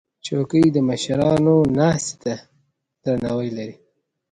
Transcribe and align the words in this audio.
چوکۍ 0.25 0.65
د 0.71 0.77
مشرانو 0.89 1.55
ناستې 1.77 2.17
ته 2.23 2.33
درناوی 3.03 3.49
لري. 3.57 3.75